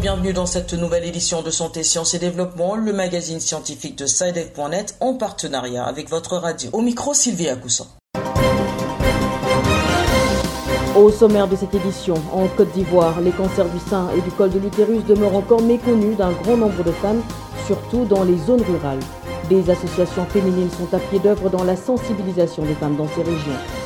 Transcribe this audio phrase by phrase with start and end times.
[0.00, 4.96] bienvenue dans cette nouvelle édition de Santé, Sciences et Développement, le magazine scientifique de SciDev.net
[5.00, 6.70] en partenariat avec votre radio.
[6.72, 7.86] Au micro, Sylvie Coussant.
[10.96, 14.50] Au sommaire de cette édition, en Côte d'Ivoire, les cancers du sein et du col
[14.50, 17.22] de l'utérus demeurent encore méconnus d'un grand nombre de femmes,
[17.66, 19.00] surtout dans les zones rurales.
[19.50, 23.79] Des associations féminines sont à pied d'œuvre dans la sensibilisation des femmes dans ces régions.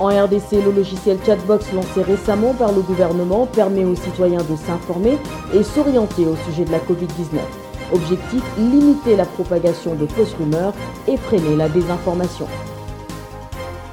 [0.00, 5.18] En RDC, le logiciel Chatbox lancé récemment par le gouvernement permet aux citoyens de s'informer
[5.54, 7.38] et s'orienter au sujet de la Covid-19.
[7.92, 10.72] Objectif, limiter la propagation de fausses rumeurs
[11.06, 12.46] et freiner la désinformation.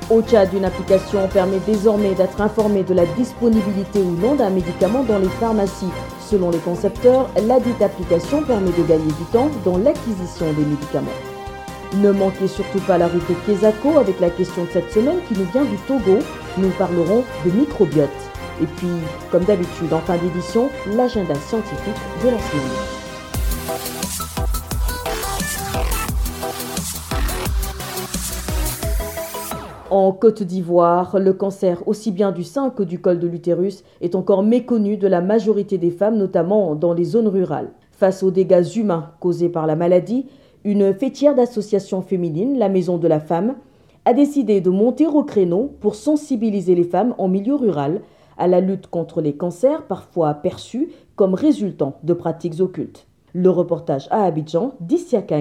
[0.09, 5.03] Au Tchad, une application permet désormais d'être informé de la disponibilité ou non d'un médicament
[5.03, 5.91] dans les pharmacies.
[6.20, 11.30] Selon les concepteurs, la dite application permet de gagner du temps dans l'acquisition des médicaments.
[11.97, 15.45] Ne manquez surtout pas la rubrique Kesako avec la question de cette semaine qui nous
[15.51, 16.20] vient du Togo.
[16.57, 18.09] Nous parlerons de microbiote.
[18.61, 18.87] Et puis,
[19.29, 23.01] comme d'habitude, en fin d'édition, l'agenda scientifique de la semaine.
[29.89, 34.15] En Côte d'Ivoire, le cancer aussi bien du sein que du col de l'utérus est
[34.15, 37.71] encore méconnu de la majorité des femmes, notamment dans les zones rurales.
[37.91, 40.27] Face aux dégâts humains causés par la maladie,
[40.63, 43.55] une fêtière d'association féminine, la Maison de la Femme,
[44.05, 48.01] a décidé de monter au créneau pour sensibiliser les femmes en milieu rural
[48.37, 53.07] à la lutte contre les cancers parfois perçus comme résultant de pratiques occultes.
[53.34, 55.39] Le reportage à Abidjan d'Issiaka.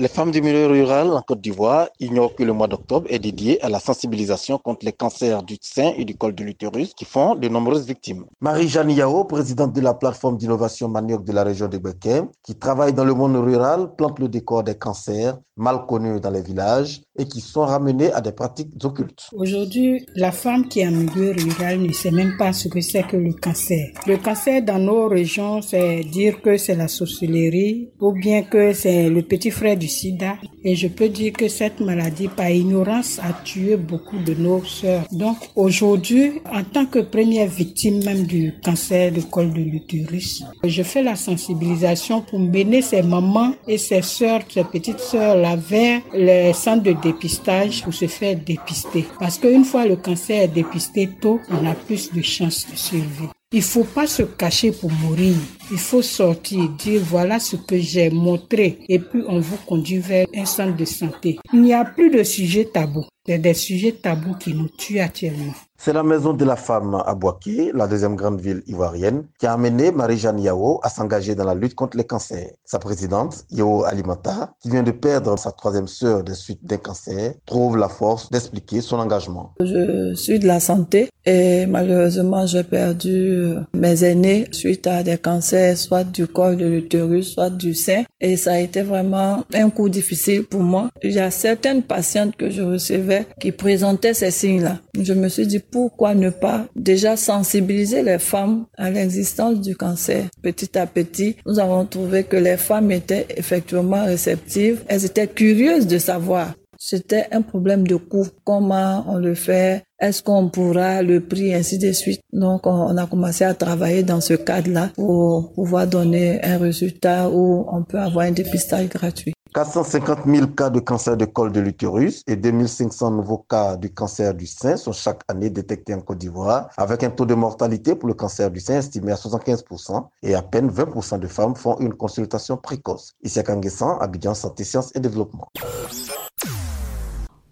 [0.00, 3.62] Les femmes du milieu rural en Côte d'Ivoire ignorent que le mois d'octobre est dédié
[3.62, 7.36] à la sensibilisation contre les cancers du sein et du col de l'utérus qui font
[7.36, 8.24] de nombreuses victimes.
[8.40, 12.92] Marie-Jeanne Yao, présidente de la plateforme d'innovation manioc de la région de Bekem, qui travaille
[12.92, 17.26] dans le monde rural, plante le décor des cancers mal connus dans les villages et
[17.26, 19.30] qui sont ramenés à des pratiques occultes.
[19.32, 23.06] Aujourd'hui, la femme qui est en milieu rural ne sait même pas ce que c'est
[23.06, 23.90] que le cancer.
[24.06, 29.08] Le cancer dans nos régions, c'est dire que c'est la sorcellerie ou bien que c'est
[29.08, 30.36] le petit frère du sida.
[30.64, 35.04] Et je peux dire que cette maladie, par ignorance, a tué beaucoup de nos sœurs.
[35.12, 40.82] Donc aujourd'hui, en tant que première victime même du cancer du col de l'utérus, je
[40.82, 46.00] fais la sensibilisation pour mener ces mamans et ces sœurs, ces petites sœurs là vers
[46.14, 49.04] les centres de dépistage pour se faire dépister.
[49.18, 53.28] Parce qu'une fois le cancer est dépisté tôt, on a plus de chances de survie.
[53.56, 55.36] Il faut pas se cacher pour mourir.
[55.70, 60.26] Il faut sortir, dire voilà ce que j'ai montré et puis on vous conduit vers
[60.34, 61.38] un centre de santé.
[61.52, 63.06] Il n'y a plus de sujets tabous.
[63.24, 65.54] C'est des sujets tabous qui nous tuent actuellement.
[65.76, 69.52] C'est la maison de la femme à Boaké, la deuxième grande ville ivoirienne, qui a
[69.52, 72.52] amené Marie-Jeanne Yao à s'engager dans la lutte contre les cancers.
[72.64, 77.34] Sa présidente, Yao Alimata, qui vient de perdre sa troisième sœur des suites d'un cancer,
[77.44, 79.52] trouve la force d'expliquer son engagement.
[79.60, 85.76] Je suis de la santé et malheureusement j'ai perdu mes aînés suite à des cancers,
[85.76, 88.04] soit du col de l'utérus, soit du sein.
[88.20, 90.88] Et ça a été vraiment un coup difficile pour moi.
[91.02, 94.78] Il y a certaines patientes que je recevais qui présentaient ces signes-là.
[94.98, 100.26] Je me suis dit pourquoi ne pas déjà sensibiliser les femmes à l'existence du cancer?
[100.40, 104.84] Petit à petit, nous avons trouvé que les femmes étaient effectivement réceptives.
[104.86, 106.54] Elles étaient curieuses de savoir.
[106.86, 108.26] C'était un problème de coût.
[108.44, 109.84] Comment on le fait?
[109.98, 112.20] Est-ce qu'on pourra le prix ainsi de suite?
[112.30, 117.64] Donc, on a commencé à travailler dans ce cadre-là pour pouvoir donner un résultat où
[117.72, 119.32] on peut avoir un dépistage gratuit.
[119.54, 124.34] 450 000 cas de cancer de col de l'utérus et 2500 nouveaux cas du cancer
[124.34, 128.08] du sein sont chaque année détectés en Côte d'Ivoire, avec un taux de mortalité pour
[128.08, 131.94] le cancer du sein estimé à 75% et à peine 20% de femmes font une
[131.94, 133.14] consultation précoce.
[133.22, 135.48] Ici à Kanguessan, Abidjan Santé, Sciences et Développement.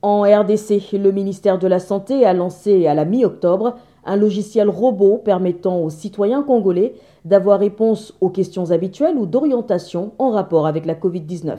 [0.03, 5.19] En RDC, le ministère de la Santé a lancé à la mi-octobre un logiciel robot
[5.19, 10.97] permettant aux citoyens congolais d'avoir réponse aux questions habituelles ou d'orientation en rapport avec la
[10.97, 11.57] COVID-19.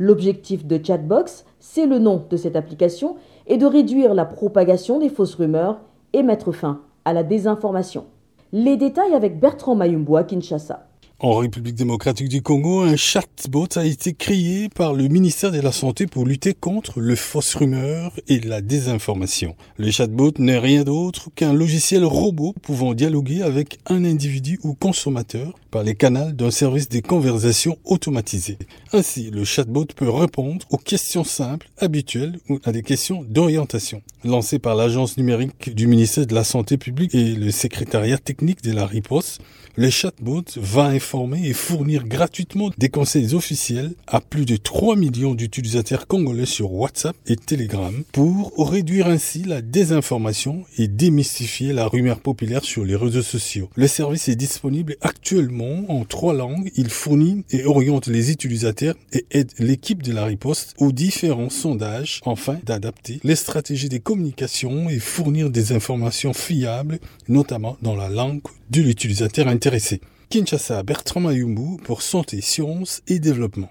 [0.00, 3.14] L'objectif de Chatbox, c'est le nom de cette application,
[3.46, 5.78] est de réduire la propagation des fausses rumeurs
[6.12, 8.06] et mettre fin à la désinformation.
[8.52, 10.88] Les détails avec Bertrand Mayumbo à Kinshasa.
[11.18, 15.72] En République démocratique du Congo, un chatbot a été créé par le ministère de la
[15.72, 19.56] Santé pour lutter contre le fausses rumeurs et la désinformation.
[19.78, 25.54] Le chatbot n'est rien d'autre qu'un logiciel robot pouvant dialoguer avec un individu ou consommateur
[25.70, 28.58] par les canaux d'un service de conversation automatisé.
[28.92, 34.02] Ainsi, le chatbot peut répondre aux questions simples, habituelles ou à des questions d'orientation.
[34.22, 38.72] Lancé par l'agence numérique du ministère de la Santé publique et le secrétariat technique de
[38.72, 39.40] la riposte,
[39.78, 45.34] Le chatbot va informer et fournir gratuitement des conseils officiels à plus de 3 millions
[45.34, 52.20] d'utilisateurs congolais sur WhatsApp et Telegram pour réduire ainsi la désinformation et démystifier la rumeur
[52.20, 53.68] populaire sur les réseaux sociaux.
[53.76, 56.72] Le service est disponible actuellement en trois langues.
[56.76, 62.22] Il fournit et oriente les utilisateurs et aide l'équipe de la riposte aux différents sondages
[62.24, 68.40] afin d'adapter les stratégies de communication et fournir des informations fiables, notamment dans la langue
[68.70, 70.00] de l'utilisateur intéressé.
[70.28, 73.68] Kinshasa, Bertrand Mayumbu pour Santé, Sciences et Développement.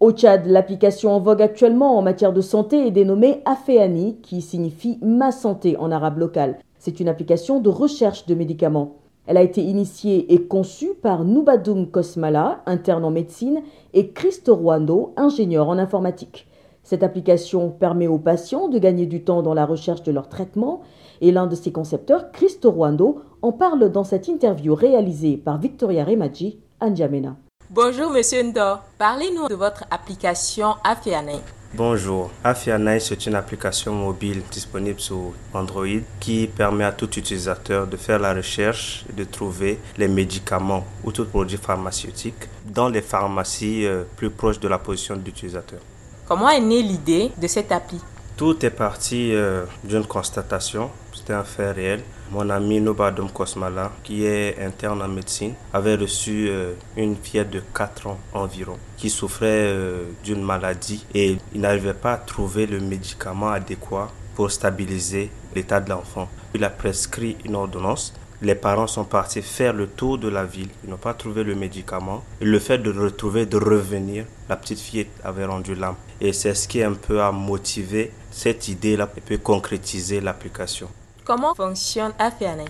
[0.00, 4.98] Au Tchad, l'application en vogue actuellement en matière de santé est dénommée Afeani, qui signifie
[5.02, 6.58] Ma Santé en arabe local.
[6.78, 8.96] C'est une application de recherche de médicaments.
[9.26, 13.60] Elle a été initiée et conçue par Nubadoum Kosmala, interne en médecine,
[13.92, 16.46] et Christo Rwando, ingénieur en informatique.
[16.88, 20.80] Cette application permet aux patients de gagner du temps dans la recherche de leur traitement
[21.20, 26.02] et l'un de ses concepteurs, Christo Rwando, en parle dans cette interview réalisée par Victoria
[26.02, 27.36] Remaji, Anjamena.
[27.68, 31.40] Bonjour Monsieur Ndo, parlez-nous de votre application Afianai.
[31.74, 37.98] Bonjour, Afianai c'est une application mobile disponible sur Android qui permet à tout utilisateur de
[37.98, 43.84] faire la recherche et de trouver les médicaments ou tout produit pharmaceutique dans les pharmacies
[43.84, 45.80] euh, plus proches de la position de l'utilisateur.
[46.28, 47.98] Comment est née l'idée de cette appli?
[48.36, 52.02] Tout est parti euh, d'une constatation, c'était un fait réel.
[52.30, 57.62] Mon ami Nobadom Kosmala, qui est interne en médecine, avait reçu euh, une fillette de
[57.74, 62.80] 4 ans environ qui souffrait euh, d'une maladie et il n'arrivait pas à trouver le
[62.80, 66.28] médicament adéquat pour stabiliser l'état de l'enfant.
[66.54, 70.68] Il a prescrit une ordonnance les parents sont partis faire le tour de la ville.
[70.84, 72.22] Ils n'ont pas trouvé le médicament.
[72.40, 75.96] Et le fait de retrouver, de revenir, la petite fille avait rendu l'âme.
[76.20, 80.88] Et c'est ce qui un peu a motivé cette idée-là et peut concrétiser l'application.
[81.24, 82.64] Comment fonctionne Afiane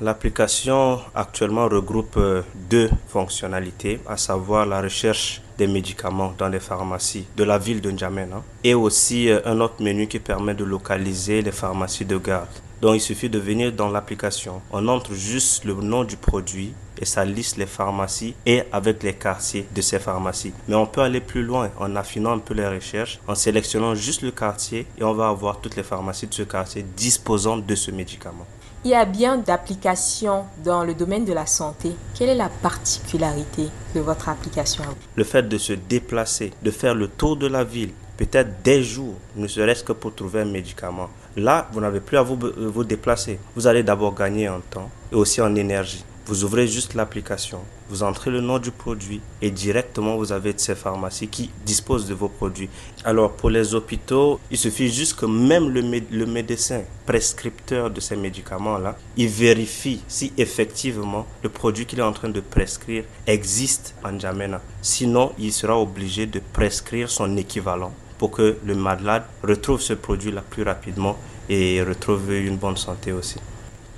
[0.00, 7.26] L'application actuellement regroupe euh, deux fonctionnalités, à savoir la recherche des médicaments dans les pharmacies
[7.36, 11.42] de la ville de N'Djamena et aussi euh, un autre menu qui permet de localiser
[11.42, 12.48] les pharmacies de garde.
[12.84, 17.06] Donc il suffit de venir dans l'application, on entre juste le nom du produit et
[17.06, 20.52] ça liste les pharmacies et avec les quartiers de ces pharmacies.
[20.68, 24.20] Mais on peut aller plus loin en affinant un peu les recherches, en sélectionnant juste
[24.20, 27.90] le quartier et on va avoir toutes les pharmacies de ce quartier disposant de ce
[27.90, 28.44] médicament.
[28.84, 31.92] Il y a bien d'applications dans le domaine de la santé.
[32.14, 34.84] Quelle est la particularité de votre application?
[35.16, 39.14] Le fait de se déplacer, de faire le tour de la ville, peut-être des jours,
[39.36, 41.10] ne serait-ce que pour trouver un médicament.
[41.36, 43.38] Là, vous n'avez plus à vous, vous déplacer.
[43.56, 46.04] Vous allez d'abord gagner en temps et aussi en énergie.
[46.26, 50.74] Vous ouvrez juste l'application, vous entrez le nom du produit et directement vous avez ces
[50.74, 52.70] pharmacies qui disposent de vos produits.
[53.04, 58.16] Alors pour les hôpitaux, il suffit juste que même le, le médecin prescripteur de ces
[58.16, 64.18] médicaments-là, il vérifie si effectivement le produit qu'il est en train de prescrire existe en
[64.18, 64.62] Jamena.
[64.80, 67.92] Sinon, il sera obligé de prescrire son équivalent
[68.24, 71.14] pour que le malade retrouve ce produit-là plus rapidement
[71.50, 73.36] et retrouve une bonne santé aussi.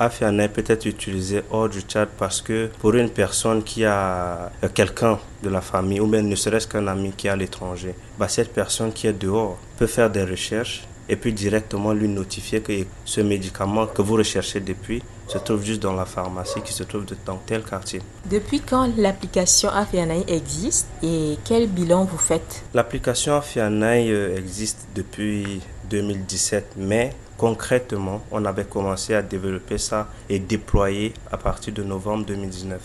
[0.00, 5.20] Afiane peut être utilisé hors du Tchad parce que pour une personne qui a quelqu'un
[5.44, 8.52] de la famille ou même ne serait-ce qu'un ami qui est à l'étranger, bah cette
[8.52, 12.72] personne qui est dehors peut faire des recherches et puis directement lui notifier que
[13.04, 17.04] ce médicament que vous recherchez depuis se trouve juste dans la pharmacie qui se trouve
[17.24, 18.00] dans tel quartier.
[18.30, 22.62] Depuis quand l'application Afianaï existe et quel bilan vous faites?
[22.74, 25.60] L'application Afianaï euh, existe depuis
[25.90, 32.24] 2017, mais concrètement, on avait commencé à développer ça et déployer à partir de novembre
[32.26, 32.80] 2019.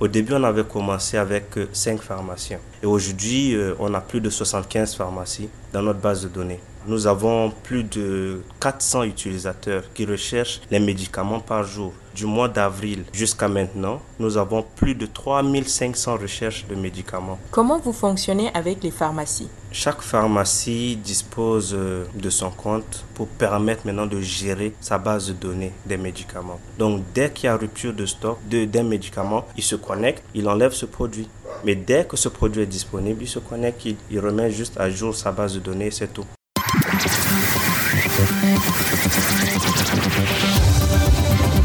[0.00, 2.58] Au début, on avait commencé avec 5 pharmaciens.
[2.82, 6.60] Et aujourd'hui, euh, on a plus de 75 pharmacies dans notre base de données.
[6.86, 11.94] Nous avons plus de 400 utilisateurs qui recherchent les médicaments par jour.
[12.14, 17.38] Du mois d'avril jusqu'à maintenant, nous avons plus de 3500 recherches de médicaments.
[17.50, 19.48] Comment vous fonctionnez avec les pharmacies?
[19.76, 25.32] Chaque pharmacie dispose euh, de son compte pour permettre maintenant de gérer sa base de
[25.32, 26.60] données des médicaments.
[26.78, 30.72] Donc dès qu'il y a rupture de stock d'un médicament, il se connecte, il enlève
[30.72, 31.28] ce produit.
[31.64, 34.88] Mais dès que ce produit est disponible, il se connecte, il, il remet juste à
[34.88, 36.24] jour sa base de données, c'est tout.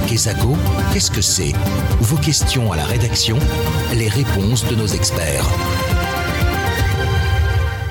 [0.07, 1.53] Qu'est-ce que c'est?
[2.01, 3.37] Vos questions à la rédaction,
[3.93, 5.45] les réponses de nos experts.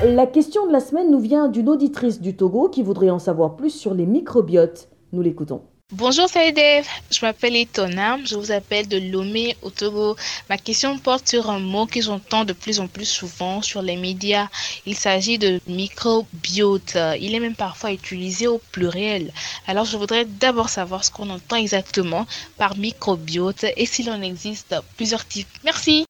[0.04, 3.56] La question de la semaine nous vient d'une auditrice du Togo qui voudrait en savoir
[3.56, 4.88] plus sur les microbiotes.
[5.12, 5.62] Nous l'écoutons.
[5.92, 10.14] Bonjour Saïdev, je m'appelle Etona, je vous appelle de Lomé au Togo.
[10.48, 13.96] Ma question porte sur un mot que j'entends de plus en plus souvent sur les
[13.96, 14.46] médias.
[14.86, 16.96] Il s'agit de microbiote.
[17.20, 19.32] Il est même parfois utilisé au pluriel.
[19.66, 22.24] Alors je voudrais d'abord savoir ce qu'on entend exactement
[22.56, 25.48] par microbiote et s'il en existe plusieurs types.
[25.64, 26.07] Merci.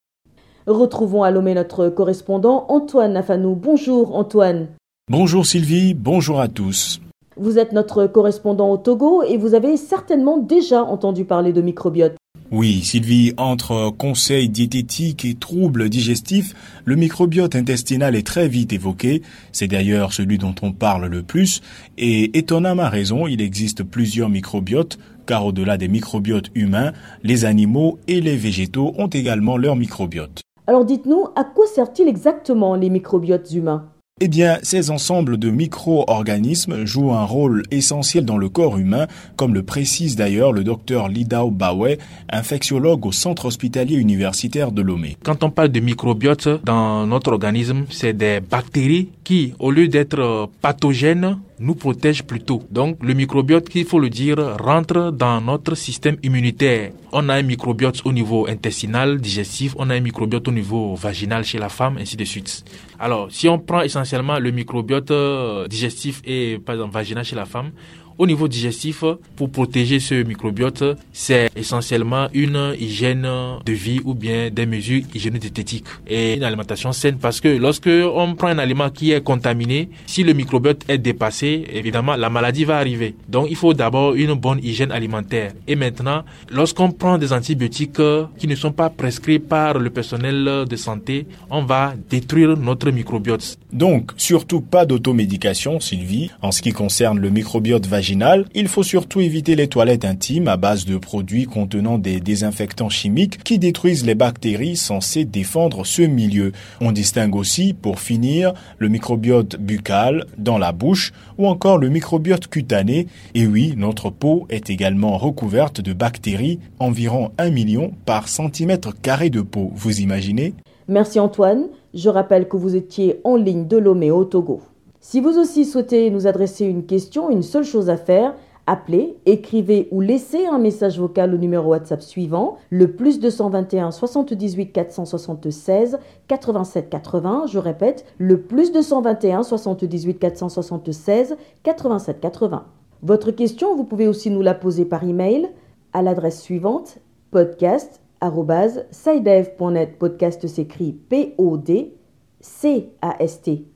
[0.67, 3.55] Retrouvons à Lomé notre correspondant Antoine Afanou.
[3.55, 4.67] Bonjour Antoine.
[5.09, 7.01] Bonjour Sylvie, bonjour à tous.
[7.37, 12.15] Vous êtes notre correspondant au Togo et vous avez certainement déjà entendu parler de microbiote.
[12.51, 19.21] Oui, Sylvie, entre conseils diététiques et troubles digestifs, le microbiote intestinal est très vite évoqué.
[19.51, 21.61] C'est d'ailleurs celui dont on parle le plus.
[21.97, 24.97] Et étonnamment raison, il existe plusieurs microbiotes,
[25.27, 26.91] car au-delà des microbiotes humains,
[27.23, 30.41] les animaux et les végétaux ont également leur microbiote.
[30.69, 33.85] Alors dites-nous, à quoi servent-ils exactement les microbiotes humains?
[34.21, 39.55] Eh bien, ces ensembles de micro-organismes jouent un rôle essentiel dans le corps humain, comme
[39.55, 41.97] le précise d'ailleurs le docteur Lidao Bawe,
[42.31, 45.17] infectiologue au centre hospitalier universitaire de Lomé.
[45.23, 50.51] Quand on parle de microbiote dans notre organisme, c'est des bactéries qui, au lieu d'être
[50.61, 52.63] pathogènes, nous protègent plutôt.
[52.69, 56.91] Donc le microbiote, il faut le dire, rentre dans notre système immunitaire.
[57.11, 61.43] On a un microbiote au niveau intestinal, digestif, on a un microbiote au niveau vaginal
[61.43, 62.63] chez la femme, ainsi de suite.
[62.99, 67.45] Alors, si on prend essentiellement le microbiote euh, digestif et par exemple vaginal chez la
[67.45, 67.71] femme,
[68.19, 69.05] au niveau digestif,
[69.37, 70.83] pour protéger ce microbiote,
[71.13, 73.25] c'est essentiellement une hygiène
[73.65, 78.35] de vie ou bien des mesures hygiéno-diététiques et une alimentation saine parce que lorsque on
[78.35, 82.77] prend un aliment qui est contaminé, si le microbiote est dépassé, évidemment, la maladie va
[82.77, 83.15] arriver.
[83.29, 85.53] Donc, il faut d'abord une bonne hygiène alimentaire.
[85.65, 88.01] Et maintenant, lorsqu'on prend des antibiotiques
[88.37, 93.57] qui ne sont pas prescrits par le personnel de santé, on va détruire notre microbiote.
[93.71, 98.08] Donc, surtout pas d'automédication, Sylvie, en ce qui concerne le microbiote vaginal
[98.55, 103.43] il faut surtout éviter les toilettes intimes à base de produits contenant des désinfectants chimiques
[103.43, 106.51] qui détruisent les bactéries censées défendre ce milieu.
[106.81, 112.47] On distingue aussi, pour finir, le microbiote buccal dans la bouche ou encore le microbiote
[112.47, 113.07] cutané.
[113.35, 119.29] Et oui, notre peau est également recouverte de bactéries, environ 1 million par centimètre carré
[119.29, 119.71] de peau.
[119.75, 120.53] Vous imaginez?
[120.87, 121.67] Merci Antoine.
[121.93, 124.61] Je rappelle que vous étiez en ligne de Lomé au Togo.
[125.01, 128.35] Si vous aussi souhaitez nous adresser une question, une seule chose à faire,
[128.67, 134.73] appelez, écrivez ou laissez un message vocal au numéro WhatsApp suivant, le plus 221 78
[134.73, 137.45] 476 87 80.
[137.47, 142.65] Je répète, le plus 221 78 476 87 80.
[143.01, 145.47] Votre question, vous pouvez aussi nous la poser par email
[145.93, 146.97] à l'adresse suivante
[147.31, 149.97] podcast@sidev.net.
[149.97, 151.95] Podcast s'écrit P O D
[152.41, 153.68] C A S T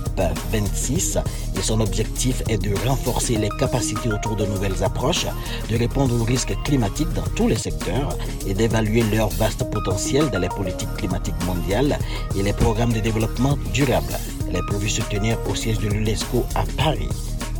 [0.52, 1.18] 26
[1.56, 5.26] et son objectif est de renforcer les capacités autour de nouvelles approches,
[5.68, 8.16] de répondre aux risques climatiques dans tous les secteurs
[8.46, 11.98] et d'évaluer leur vaste potentiel dans les politiques climatiques mondiales
[12.38, 14.16] et les programmes de développement durable.
[14.48, 17.08] Elle est prévue se tenir au siège de l'UNESCO à Paris.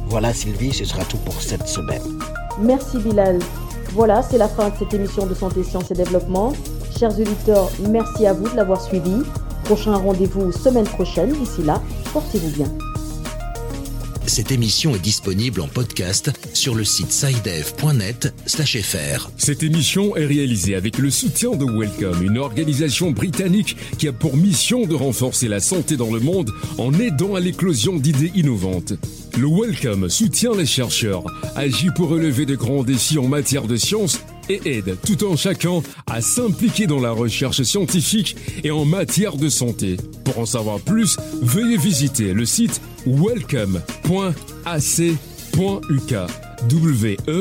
[0.07, 2.03] Voilà Sylvie, ce sera tout pour cette semaine.
[2.61, 3.39] Merci Bilal.
[3.93, 6.53] Voilà, c'est la fin de cette émission de Santé, Sciences et Développement.
[6.99, 9.23] Chers auditeurs, merci à vous de l'avoir suivi.
[9.65, 11.33] Prochain rendez-vous semaine prochaine.
[11.33, 11.81] D'ici là,
[12.13, 12.67] portez-vous bien.
[14.27, 18.31] Cette émission est disponible en podcast sur le site sidev.net/fr.
[19.37, 24.37] Cette émission est réalisée avec le soutien de Welcome, une organisation britannique qui a pour
[24.37, 28.93] mission de renforcer la santé dans le monde en aidant à l'éclosion d'idées innovantes.
[29.37, 31.25] Le Welcome soutient les chercheurs,
[31.57, 34.21] agit pour relever de grands défis en matière de sciences
[34.51, 34.97] et aide.
[35.07, 39.97] Tout en chacun à s'impliquer dans la recherche scientifique et en matière de santé.
[40.25, 44.11] Pour en savoir plus, veuillez visiter le site welcome.ac.uk
[46.71, 47.41] wwzlco-me.ac.uk